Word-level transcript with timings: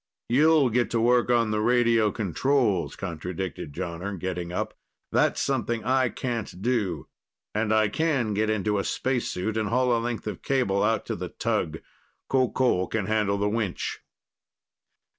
"You'll 0.29 0.71
get 0.71 0.89
to 0.89 0.99
work 0.99 1.29
on 1.29 1.51
the 1.51 1.61
radio 1.61 2.09
controls," 2.11 2.95
contradicted 2.95 3.71
Jonner, 3.71 4.17
getting 4.17 4.51
up. 4.51 4.73
"That's 5.11 5.39
something 5.39 5.83
I 5.83 6.09
can't 6.09 6.59
do, 6.63 7.07
and 7.53 7.71
I 7.71 7.87
can 7.87 8.33
get 8.33 8.49
into 8.49 8.79
a 8.79 8.83
spacesuit 8.83 9.57
and 9.57 9.69
haul 9.69 9.95
a 9.95 10.01
length 10.01 10.25
of 10.25 10.41
cable 10.41 10.81
out 10.81 11.05
to 11.05 11.15
the 11.15 11.29
tug. 11.29 11.81
Qoqol 12.31 12.89
can 12.89 13.05
handle 13.05 13.37
the 13.37 13.47
winch." 13.47 13.99